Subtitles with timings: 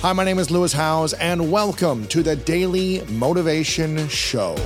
[0.00, 4.56] Hi, my name is Lewis Howes, and welcome to the Daily Motivation Show.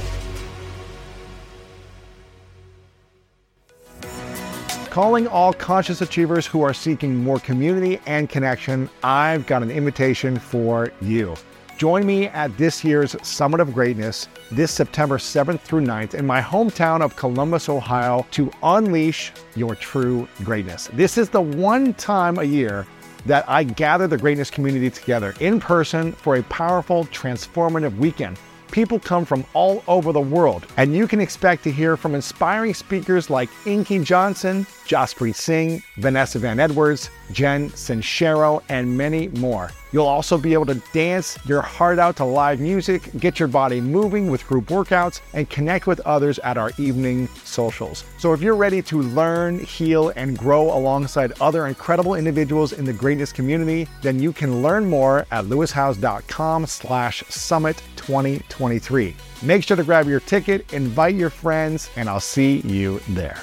[4.90, 10.38] Calling all conscious achievers who are seeking more community and connection, I've got an invitation
[10.38, 11.34] for you.
[11.78, 16.42] Join me at this year's Summit of Greatness this September 7th through 9th in my
[16.42, 20.90] hometown of Columbus, Ohio, to unleash your true greatness.
[20.92, 22.86] This is the one time a year
[23.26, 28.38] that I gather the greatness community together in person for a powerful, transformative weekend.
[28.72, 32.72] People come from all over the world, and you can expect to hear from inspiring
[32.72, 39.70] speakers like Inky Johnson, Jaspreet Singh, Vanessa Van Edwards, Jen Sincero, and many more.
[39.92, 43.78] You'll also be able to dance your heart out to live music, get your body
[43.78, 48.04] moving with group workouts, and connect with others at our evening socials.
[48.16, 52.92] So if you're ready to learn, heal, and grow alongside other incredible individuals in the
[52.94, 59.16] greatness community, then you can learn more at lewishowes.com slash summit 2023.
[59.42, 63.42] Make sure to grab your ticket, invite your friends, and I'll see you there.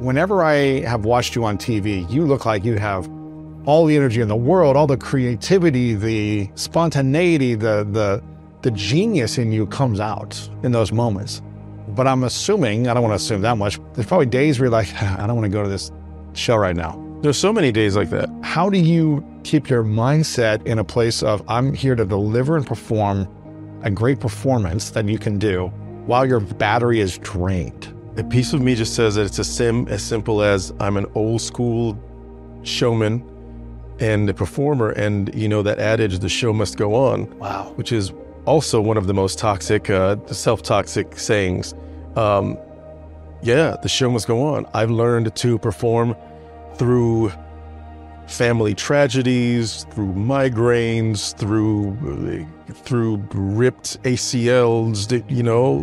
[0.00, 3.08] whenever I have watched you on TV, you look like you have
[3.66, 8.22] all the energy in the world, all the creativity, the spontaneity, the the
[8.62, 11.42] the genius in you comes out in those moments.
[11.88, 14.72] But I'm assuming, I don't want to assume that much, there's probably days where you're
[14.72, 15.90] like, I don't want to go to this
[16.34, 17.09] show right now.
[17.22, 18.30] There's so many days like that.
[18.40, 22.66] How do you keep your mindset in a place of I'm here to deliver and
[22.66, 23.28] perform
[23.82, 25.66] a great performance that you can do
[26.06, 27.94] while your battery is drained?
[28.16, 31.04] A piece of me just says that it's as, sim- as simple as I'm an
[31.14, 31.98] old school
[32.62, 33.22] showman
[34.00, 37.38] and a performer, and you know that adage, the show must go on.
[37.38, 37.74] Wow.
[37.76, 38.14] Which is
[38.46, 41.74] also one of the most toxic, uh, self toxic sayings.
[42.16, 42.56] Um,
[43.42, 44.66] yeah, the show must go on.
[44.72, 46.16] I've learned to perform
[46.76, 47.32] through
[48.26, 51.96] family tragedies, through migraines, through
[52.72, 55.82] through ripped ACLs, you know,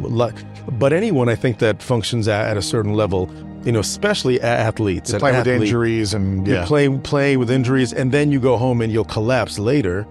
[0.72, 3.30] but anyone I think that functions at, at a certain level,
[3.66, 6.62] you know, especially athletes, you play with injuries and yeah.
[6.62, 10.08] you play play with injuries, and then you go home and you'll collapse later.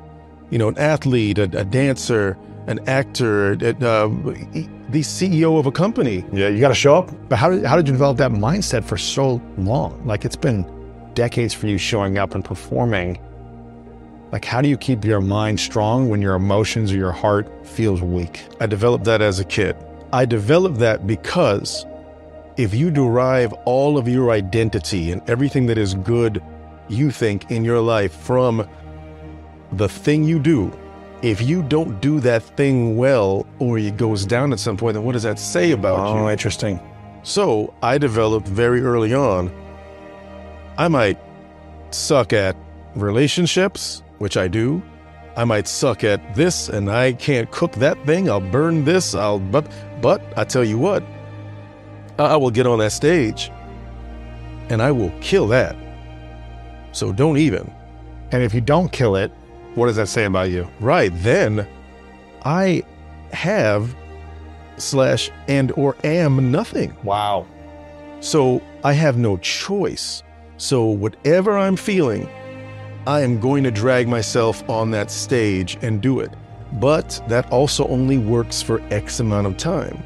[0.50, 4.08] You know, an athlete, a, a dancer, an actor, uh,
[4.88, 6.24] the CEO of a company.
[6.32, 7.10] Yeah, you got to show up.
[7.28, 10.04] But how did, how did you develop that mindset for so long?
[10.06, 10.64] Like it's been
[11.14, 13.18] decades for you showing up and performing.
[14.32, 18.02] Like, how do you keep your mind strong when your emotions or your heart feels
[18.02, 18.44] weak?
[18.60, 19.76] I developed that as a kid.
[20.12, 21.86] I developed that because
[22.56, 26.42] if you derive all of your identity and everything that is good
[26.88, 28.68] you think in your life from
[29.72, 30.72] the thing you do,
[31.22, 35.04] if you don't do that thing well or it goes down at some point, then
[35.04, 36.20] what does that say about oh, you?
[36.20, 36.80] Oh, interesting.
[37.22, 39.50] So I developed very early on
[40.78, 41.18] I might
[41.90, 42.54] suck at
[42.94, 44.82] relationships, which I do.
[45.36, 48.28] I might suck at this and I can't cook that thing.
[48.30, 49.14] I'll burn this.
[49.14, 49.70] I'll but
[50.02, 51.02] but I tell you what,
[52.18, 53.50] I will get on that stage
[54.68, 55.76] and I will kill that.
[56.92, 57.72] So don't even.
[58.32, 59.32] And if you don't kill it,
[59.76, 60.68] what does that say about you?
[60.80, 61.66] Right, then
[62.44, 62.82] I
[63.32, 63.94] have
[64.76, 66.96] slash and or am nothing.
[67.04, 67.46] Wow.
[68.20, 70.22] So I have no choice
[70.58, 72.28] so, whatever I'm feeling,
[73.06, 76.32] I am going to drag myself on that stage and do it.
[76.74, 80.02] But that also only works for X amount of time.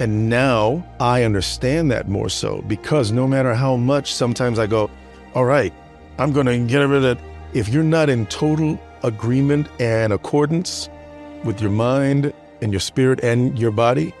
[0.00, 4.90] And now I understand that more so because no matter how much sometimes I go,
[5.34, 5.72] all right,
[6.18, 7.18] I'm going to get rid of it.
[7.54, 10.88] If you're not in total agreement and accordance
[11.44, 14.14] with your mind and your spirit and your body,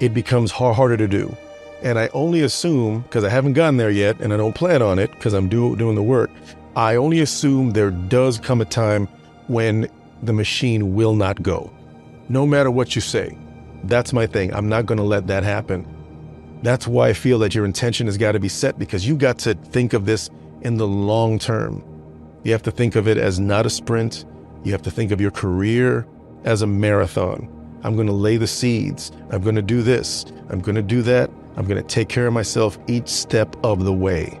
[0.00, 1.34] it becomes harder to do.
[1.82, 4.98] And I only assume, because I haven't gotten there yet and I don't plan on
[4.98, 6.30] it because I'm do, doing the work,
[6.76, 9.08] I only assume there does come a time
[9.46, 9.88] when
[10.22, 11.72] the machine will not go.
[12.28, 13.36] No matter what you say.
[13.84, 14.52] That's my thing.
[14.52, 15.86] I'm not going to let that happen.
[16.62, 19.38] That's why I feel that your intention has got to be set because you got
[19.40, 20.30] to think of this
[20.62, 21.82] in the long term.
[22.44, 24.24] You have to think of it as not a sprint.
[24.64, 26.06] You have to think of your career
[26.44, 27.48] as a marathon.
[27.82, 29.12] I'm going to lay the seeds.
[29.30, 30.24] I'm going to do this.
[30.48, 31.30] I'm going to do that.
[31.56, 34.40] I'm going to take care of myself each step of the way.